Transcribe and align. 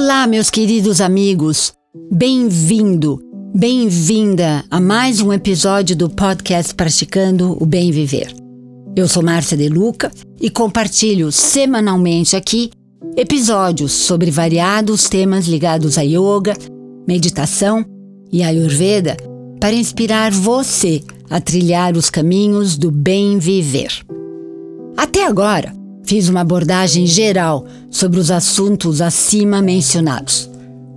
Olá, 0.00 0.28
meus 0.28 0.48
queridos 0.48 1.00
amigos. 1.00 1.72
Bem-vindo, 2.08 3.18
bem-vinda 3.52 4.64
a 4.70 4.80
mais 4.80 5.20
um 5.20 5.32
episódio 5.32 5.96
do 5.96 6.08
podcast 6.08 6.72
Praticando 6.72 7.60
o 7.60 7.66
Bem 7.66 7.90
Viver. 7.90 8.32
Eu 8.94 9.08
sou 9.08 9.24
Márcia 9.24 9.56
De 9.56 9.68
Luca 9.68 10.12
e 10.40 10.48
compartilho 10.50 11.32
semanalmente 11.32 12.36
aqui 12.36 12.70
episódios 13.16 13.90
sobre 13.90 14.30
variados 14.30 15.08
temas 15.08 15.48
ligados 15.48 15.98
a 15.98 16.02
yoga, 16.02 16.56
meditação 17.04 17.84
e 18.30 18.44
ayurveda 18.44 19.16
para 19.58 19.74
inspirar 19.74 20.30
você 20.30 21.02
a 21.28 21.40
trilhar 21.40 21.96
os 21.96 22.08
caminhos 22.08 22.78
do 22.78 22.92
bem 22.92 23.40
viver. 23.40 23.90
Até 24.96 25.26
agora, 25.26 25.72
Fiz 26.08 26.30
uma 26.30 26.40
abordagem 26.40 27.06
geral 27.06 27.66
sobre 27.90 28.18
os 28.18 28.30
assuntos 28.30 29.02
acima 29.02 29.60
mencionados. 29.60 30.48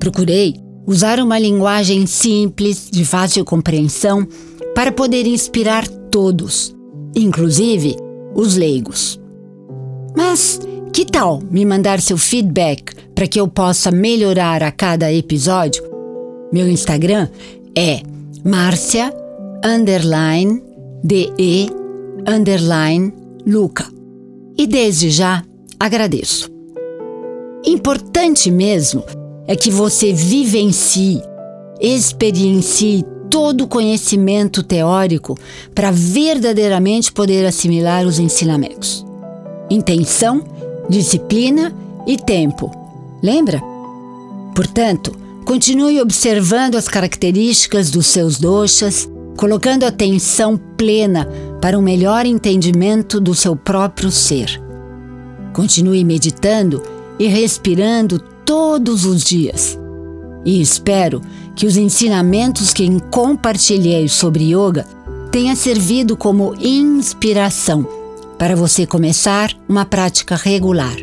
Procurei 0.00 0.56
usar 0.84 1.20
uma 1.20 1.38
linguagem 1.38 2.06
simples, 2.06 2.90
de 2.90 3.04
fácil 3.04 3.44
compreensão, 3.44 4.26
para 4.74 4.90
poder 4.90 5.24
inspirar 5.24 5.86
todos, 5.86 6.74
inclusive 7.14 7.94
os 8.34 8.56
leigos. 8.56 9.20
Mas 10.16 10.58
que 10.92 11.04
tal 11.04 11.40
me 11.52 11.64
mandar 11.64 12.00
seu 12.00 12.18
feedback 12.18 12.92
para 13.14 13.28
que 13.28 13.38
eu 13.38 13.46
possa 13.46 13.92
melhorar 13.92 14.60
a 14.60 14.72
cada 14.72 15.12
episódio? 15.12 15.84
Meu 16.52 16.68
Instagram 16.68 17.28
é 17.78 18.02
Márcia 18.44 19.14
e 24.56 24.66
desde 24.66 25.10
já 25.10 25.42
agradeço. 25.78 26.50
Importante 27.64 28.50
mesmo 28.50 29.04
é 29.46 29.56
que 29.56 29.70
você 29.70 30.12
vivencie, 30.12 31.20
experiencie 31.80 33.04
todo 33.30 33.64
o 33.64 33.68
conhecimento 33.68 34.62
teórico 34.62 35.36
para 35.74 35.90
verdadeiramente 35.90 37.12
poder 37.12 37.44
assimilar 37.44 38.06
os 38.06 38.18
ensinamentos. 38.18 39.04
Intenção, 39.68 40.42
disciplina 40.88 41.74
e 42.06 42.16
tempo. 42.16 42.70
Lembra? 43.22 43.60
Portanto, 44.54 45.14
continue 45.44 46.00
observando 46.00 46.76
as 46.76 46.88
características 46.88 47.90
dos 47.90 48.06
seus 48.06 48.38
doshas, 48.38 49.08
colocando 49.36 49.84
atenção 49.84 50.56
plena 50.76 51.28
para 51.60 51.78
um 51.78 51.82
melhor 51.82 52.26
entendimento 52.26 53.20
do 53.20 53.34
seu 53.34 53.54
próprio 53.54 54.10
ser. 54.10 54.60
Continue 55.52 56.04
meditando 56.04 56.82
e 57.18 57.26
respirando 57.26 58.18
todos 58.44 59.04
os 59.04 59.22
dias. 59.22 59.78
E 60.44 60.60
espero 60.60 61.20
que 61.54 61.66
os 61.66 61.76
ensinamentos 61.76 62.72
que 62.72 63.00
compartilhei 63.10 64.08
sobre 64.08 64.54
yoga 64.54 64.86
tenha 65.30 65.56
servido 65.56 66.16
como 66.16 66.54
inspiração 66.60 67.86
para 68.38 68.54
você 68.54 68.86
começar 68.86 69.50
uma 69.68 69.84
prática 69.84 70.36
regular. 70.36 70.96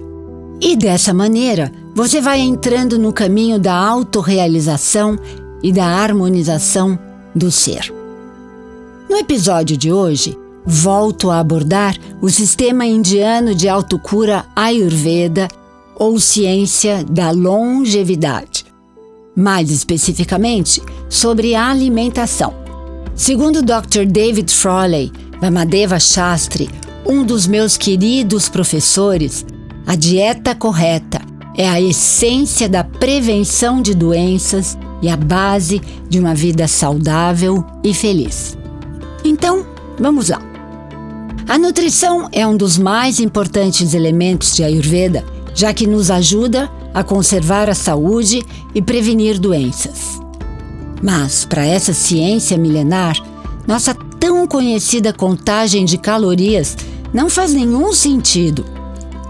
E 0.61 0.76
dessa 0.76 1.14
maneira, 1.14 1.72
você 1.94 2.22
vai 2.22 2.39
entrando 2.39 2.98
no 2.98 3.11
caminho 3.11 3.59
da 3.59 3.76
autorrealização 3.76 5.20
e 5.61 5.72
da 5.72 5.86
harmonização 5.86 6.98
do 7.36 7.52
ser. 7.52 8.02
No 9.14 9.19
episódio 9.19 9.78
de 9.78 9.92
hoje, 9.92 10.36
volto 10.66 11.30
a 11.30 11.38
abordar 11.38 11.95
o 12.19 12.31
sistema 12.31 12.83
indiano 12.83 13.53
de 13.53 13.70
autocura 13.70 14.44
Ayurveda 14.55 15.47
ou 15.95 16.20
ciência 16.20 17.05
da 17.08 17.30
longevidade. 17.30 18.66
Mais 19.36 19.70
especificamente, 19.70 20.81
sobre 21.08 21.54
a 21.54 21.70
alimentação. 21.70 22.55
Segundo 23.14 23.61
Dr. 23.61 24.08
David 24.08 24.52
Frawley, 24.52 25.11
Vamadeva 25.39 25.99
Shastri, 25.99 26.67
um 27.05 27.23
dos 27.23 27.45
meus 27.45 27.77
queridos 27.77 28.49
professores, 28.49 29.45
a 29.86 29.95
dieta 29.95 30.55
correta 30.55 31.21
é 31.55 31.70
a 31.70 31.80
essência 31.80 32.67
da 32.67 32.83
prevenção 32.83 33.80
de 33.80 33.93
doenças 33.93 34.76
e 35.04 35.08
a 35.08 35.16
base 35.16 35.80
de 36.10 36.20
uma 36.20 36.33
vida 36.33 36.67
saudável 36.67 37.64
e 37.83 37.93
feliz. 37.93 38.58
Então, 39.23 39.66
vamos 40.00 40.30
lá. 40.30 40.42
A 41.48 41.58
nutrição 41.58 42.30
é 42.32 42.48
um 42.48 42.56
dos 42.56 42.78
mais 42.78 43.20
importantes 43.20 43.94
elementos 43.94 44.56
de 44.56 44.64
Ayurveda, 44.64 45.26
já 45.54 45.73
que 45.73 45.86
nos 45.86 46.10
ajuda 46.10 46.72
a 46.94 47.04
conservar 47.04 47.70
a 47.70 47.76
saúde 47.76 48.44
e 48.73 48.82
prevenir 48.82 49.39
doenças. 49.39 50.20
Mas, 51.02 51.45
para 51.45 51.66
essa 51.66 51.94
ciência 51.94 52.58
milenar, 52.58 53.16
nossa 53.67 53.94
tão 54.20 54.48
conhecida 54.48 55.11
contagem 55.11 55.84
de 55.84 55.98
calorias 55.98 56.78
não 57.14 57.30
faz 57.30 57.54
nenhum 57.54 57.92
sentido. 57.92 58.66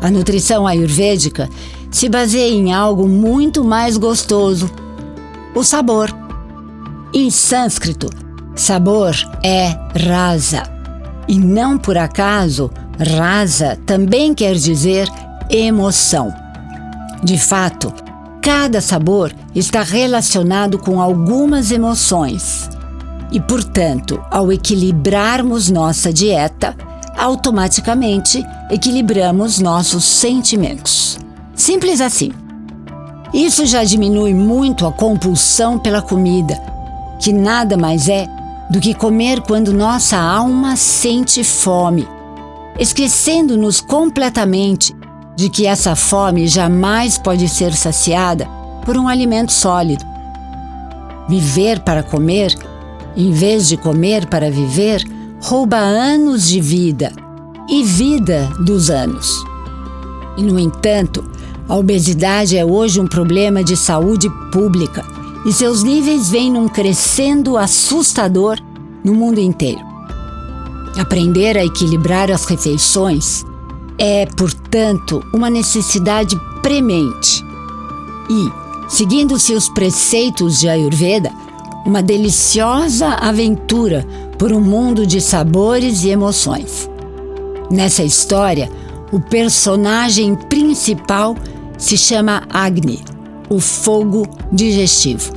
A 0.02 0.12
nutrição 0.12 0.68
ayurvédica 0.68 1.50
se 1.90 2.10
baseia 2.10 2.54
em 2.54 2.74
algo 2.74 3.08
muito 3.08 3.64
mais 3.64 3.98
gostoso: 3.98 4.70
o 5.56 5.64
sabor. 5.64 6.14
Em 7.14 7.30
sânscrito, 7.30 8.08
sabor 8.56 9.16
é 9.44 9.75
rasa. 10.08 10.64
E 11.28 11.38
não 11.40 11.78
por 11.78 11.97
acaso, 11.97 12.69
rasa 13.18 13.78
também 13.86 14.34
quer 14.34 14.56
dizer 14.56 15.08
emoção. 15.50 16.34
De 17.24 17.38
fato, 17.38 17.94
cada 18.42 18.81
sabor 18.81 19.34
está 19.56 19.81
relacionado 19.81 20.78
com 20.78 21.02
algumas 21.02 21.72
emoções. 21.72 22.69
E, 23.31 23.40
portanto, 23.40 24.22
ao 24.30 24.52
equilibrarmos 24.52 25.69
nossa 25.69 26.12
dieta, 26.12 26.75
automaticamente 27.18 28.46
equilibramos 28.69 29.59
nossos 29.59 30.03
sentimentos. 30.03 31.18
Simples 31.56 32.02
assim. 32.02 32.31
Isso 33.34 33.66
já 33.66 33.84
diminui 33.84 34.34
muito 34.34 34.86
a 34.86 34.92
compulsão 34.92 35.80
pela 35.80 36.02
comida, 36.02 36.56
que 37.19 37.34
nada 37.34 37.75
mais 37.75 38.08
é 38.08 38.28
do 38.69 38.79
que 38.79 38.94
comer 38.94 39.41
quando 39.41 39.74
nossa 39.74 40.18
alma 40.18 40.75
sente 40.75 41.44
fome, 41.44 42.07
esquecendo-nos 42.79 43.81
completamente 43.81 44.96
de 45.35 45.50
que 45.50 45.66
essa 45.66 45.96
fome 45.96 46.47
jamais 46.47 47.18
pode 47.18 47.47
ser 47.50 47.74
saciada 47.74 48.47
por 48.85 48.97
um 48.97 49.07
alimento 49.07 49.51
sólido. 49.51 50.06
Viver 51.28 51.79
para 51.81 52.03
comer, 52.03 52.56
em 53.16 53.31
vez 53.31 53.68
de 53.68 53.78
comer 53.78 54.28
para 54.28 54.51
viver, 54.51 55.03
rouba 55.41 55.78
anos 55.78 56.47
de 56.47 56.59
vida 56.62 57.12
e 57.69 57.84
vida 57.84 58.50
dos 58.59 58.90
anos. 58.90 59.44
E, 60.38 60.44
no 60.44 60.59
entanto, 60.59 61.24
a 61.68 61.75
obesidade 61.75 62.57
é 62.57 62.66
hoje 62.66 63.00
um 63.00 63.07
problema 63.07 63.63
de 63.63 63.78
saúde 63.78 64.30
pública 64.51 65.06
e 65.46 65.52
seus 65.52 65.84
níveis 65.84 66.30
vêm 66.30 66.52
num 66.52 66.68
crescendo 66.68 67.58
assustador 67.58 68.58
no 69.04 69.14
mundo 69.14 69.40
inteiro. 69.40 69.81
Aprender 70.98 71.58
a 71.58 71.66
equilibrar 71.66 72.31
as 72.31 72.46
refeições 72.46 73.44
é, 73.98 74.26
portanto, 74.38 75.24
uma 75.34 75.50
necessidade 75.50 76.36
premente. 76.62 77.44
E, 78.30 78.52
seguindo-se 78.90 79.54
os 79.54 79.70
preceitos 79.70 80.59
de 80.59 80.70
Ayurveda, 80.70 81.31
uma 81.86 82.02
deliciosa 82.02 83.08
aventura 83.08 84.08
por 84.38 84.52
um 84.52 84.62
mundo 84.62 85.06
de 85.06 85.20
sabores 85.20 86.04
e 86.04 86.10
emoções. 86.10 86.90
Nessa 87.70 88.04
história, 88.04 88.70
o 89.12 89.20
personagem 89.20 90.36
principal 90.36 91.36
se 91.78 91.98
chama 91.98 92.44
Agni, 92.50 93.04
o 93.50 93.60
fogo 93.60 94.28
digestivo. 94.51 95.34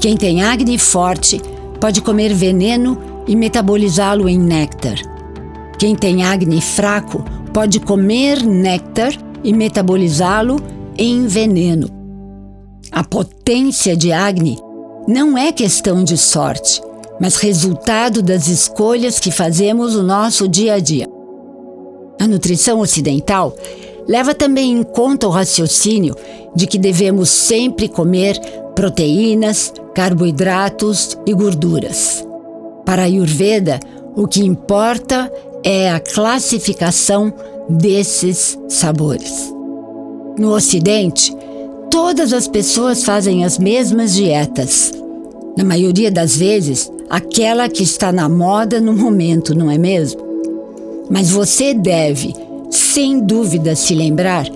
Quem 0.00 0.16
tem 0.16 0.42
Agni 0.42 0.78
forte 0.78 1.40
pode 1.80 2.00
comer 2.00 2.32
veneno 2.32 2.98
e 3.26 3.34
metabolizá-lo 3.34 4.28
em 4.28 4.38
néctar. 4.38 4.96
Quem 5.78 5.94
tem 5.94 6.24
Agni 6.24 6.60
fraco 6.60 7.24
pode 7.52 7.80
comer 7.80 8.44
néctar 8.44 9.12
e 9.42 9.52
metabolizá-lo 9.52 10.60
em 10.96 11.26
veneno. 11.26 11.88
A 12.90 13.04
potência 13.04 13.96
de 13.96 14.12
Agni 14.12 14.58
não 15.06 15.36
é 15.36 15.52
questão 15.52 16.02
de 16.02 16.16
sorte, 16.16 16.80
mas 17.20 17.36
resultado 17.36 18.22
das 18.22 18.48
escolhas 18.48 19.18
que 19.18 19.30
fazemos 19.30 19.94
no 19.94 20.02
nosso 20.02 20.48
dia 20.48 20.74
a 20.74 20.78
dia. 20.78 21.08
A 22.20 22.26
nutrição 22.26 22.80
ocidental 22.80 23.54
leva 24.08 24.34
também 24.34 24.72
em 24.72 24.82
conta 24.82 25.28
o 25.28 25.30
raciocínio 25.30 26.16
de 26.56 26.66
que 26.66 26.78
devemos 26.78 27.28
sempre 27.28 27.88
comer 27.88 28.40
proteínas, 28.74 29.72
carboidratos 29.94 31.18
e 31.26 31.34
gorduras. 31.34 32.26
Para 32.86 33.02
a 33.02 33.04
Ayurveda, 33.04 33.78
o 34.16 34.26
que 34.26 34.40
importa 34.40 35.30
é 35.62 35.90
a 35.90 36.00
classificação 36.00 37.32
desses 37.68 38.58
sabores. 38.68 39.52
No 40.38 40.54
Ocidente, 40.54 41.36
todas 41.90 42.32
as 42.32 42.48
pessoas 42.48 43.04
fazem 43.04 43.44
as 43.44 43.58
mesmas 43.58 44.14
dietas. 44.14 44.92
Na 45.56 45.64
maioria 45.64 46.10
das 46.10 46.36
vezes, 46.36 46.90
aquela 47.10 47.68
que 47.68 47.82
está 47.82 48.12
na 48.12 48.28
moda 48.28 48.80
no 48.80 48.92
momento, 48.92 49.54
não 49.54 49.70
é 49.70 49.76
mesmo? 49.76 50.20
Mas 51.10 51.30
você 51.30 51.74
deve, 51.74 52.34
sem 52.88 53.20
dúvida, 53.20 53.76
se 53.76 53.94
lembrar 53.94 54.46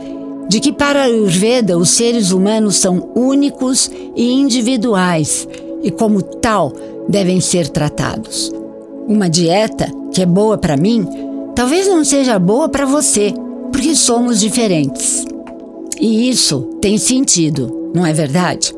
de 0.48 0.60
que 0.60 0.72
para 0.72 1.00
a 1.00 1.04
Ayurveda 1.04 1.78
os 1.78 1.90
seres 1.90 2.30
humanos 2.30 2.76
são 2.76 3.10
únicos 3.14 3.90
e 4.16 4.32
individuais 4.32 5.46
e, 5.82 5.90
como 5.90 6.22
tal, 6.22 6.72
devem 7.08 7.40
ser 7.40 7.68
tratados. 7.68 8.52
Uma 9.06 9.28
dieta 9.28 9.90
que 10.10 10.22
é 10.22 10.26
boa 10.26 10.56
para 10.56 10.76
mim 10.76 11.06
talvez 11.54 11.86
não 11.86 12.04
seja 12.04 12.38
boa 12.38 12.68
para 12.68 12.86
você, 12.86 13.34
porque 13.70 13.94
somos 13.94 14.40
diferentes. 14.40 15.24
E 16.00 16.28
isso 16.28 16.62
tem 16.80 16.98
sentido, 16.98 17.90
não 17.94 18.04
é 18.04 18.12
verdade? 18.12 18.74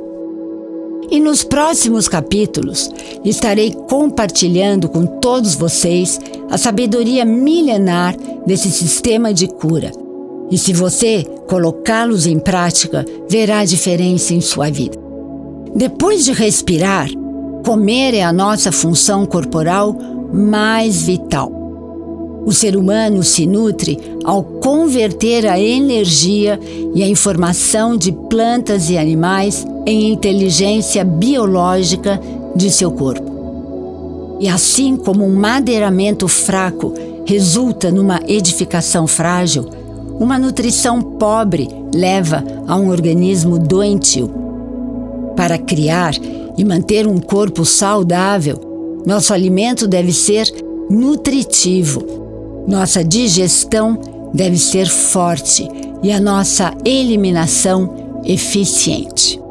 E 1.11 1.21
nos 1.21 1.45
próximos 1.45 2.09
capítulos 2.09 2.91
estarei 3.25 3.73
compartilhando 3.89 4.89
com 4.89 5.07
todos 5.07 5.55
vocês 5.55 6.19
a 6.51 6.59
sabedoria 6.59 7.25
milenar 7.25 8.17
desse 8.47 8.71
sistema 8.71 9.33
de 9.33 9.49
cura. 9.49 9.91
E 10.51 10.59
se 10.59 10.73
você 10.73 11.25
colocá-los 11.49 12.27
em 12.27 12.39
prática, 12.39 13.05
verá 13.29 13.61
a 13.61 13.65
diferença 13.65 14.35
em 14.35 14.41
sua 14.41 14.71
vida. 14.71 14.99
Depois 15.75 16.25
de 16.25 16.33
respirar, 16.33 17.09
comer 17.65 18.15
é 18.15 18.23
a 18.23 18.33
nossa 18.33 18.71
função 18.71 19.27
corporal 19.27 19.97
mais 20.33 21.03
vital. 21.03 21.51
O 22.47 22.53
ser 22.53 22.77
humano 22.77 23.23
se 23.23 23.47
nutre 23.47 23.99
ao 24.23 24.45
converter 24.45 25.47
a 25.47 25.59
energia 25.59 26.61
e 26.95 27.03
a 27.03 27.09
informação 27.09 27.97
de 27.97 28.13
plantas 28.13 28.91
e 28.91 28.99
animais 28.99 29.67
em 29.87 30.13
inteligência 30.13 31.05
biológica 31.05 32.21
de 32.55 32.71
seu 32.71 32.93
corpo. 32.93 34.37
E 34.41 34.49
assim 34.49 34.95
como 34.97 35.25
um 35.25 35.35
madeiramento 35.35 36.29
fraco 36.29 36.93
resulta 37.25 37.91
numa 37.91 38.21
edificação 38.27 39.07
frágil, 39.07 39.69
uma 40.19 40.39
nutrição 40.39 41.03
pobre 41.03 41.69
leva 41.95 42.45
a 42.67 42.77
um 42.77 42.89
organismo 42.89 43.59
doentio. 43.59 44.31
Para 45.37 45.59
criar 45.59 46.15
e 46.57 46.65
manter 46.65 47.07
um 47.07 47.19
corpo 47.19 47.65
saudável, 47.65 49.03
nosso 49.05 49.35
alimento 49.35 49.89
deve 49.89 50.13
ser 50.13 50.47
nutritivo 50.89 52.25
nossa 52.67 53.05
digestão 53.05 53.99
deve 54.33 54.57
ser 54.57 54.89
forte 54.89 55.69
e 56.03 56.11
a 56.11 56.21
nossa 56.21 56.75
eliminação 56.85 58.23
eficiente. 58.25 59.44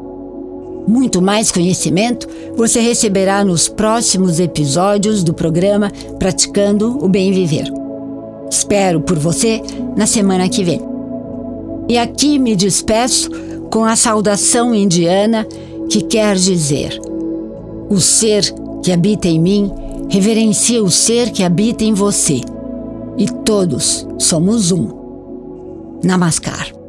Muito 0.86 1.22
mais 1.22 1.50
conhecimento 1.50 2.28
você 2.56 2.80
receberá 2.80 3.44
nos 3.44 3.68
próximos 3.68 4.38
episódios 4.38 5.22
do 5.22 5.32
programa 5.32 5.90
Praticando 6.18 6.98
o 7.02 7.08
Bem 7.08 7.32
Viver. 7.32 7.72
Espero 8.50 9.00
por 9.00 9.18
você 9.18 9.62
na 9.96 10.06
semana 10.06 10.48
que 10.48 10.62
vem. 10.62 10.80
E 11.88 11.98
aqui 11.98 12.38
me 12.38 12.54
despeço 12.54 13.30
com 13.70 13.84
a 13.84 13.96
saudação 13.96 14.74
indiana 14.74 15.46
que 15.88 16.02
quer 16.02 16.36
dizer: 16.36 17.00
O 17.88 18.00
ser 18.00 18.44
que 18.82 18.92
habita 18.92 19.26
em 19.26 19.40
mim 19.40 19.72
reverencia 20.08 20.82
o 20.82 20.90
ser 20.90 21.30
que 21.30 21.42
habita 21.42 21.82
em 21.82 21.94
você 21.94 22.40
e 23.16 23.26
todos 23.44 24.06
somos 24.18 24.70
um. 24.70 24.88
Namaskar. 26.02 26.83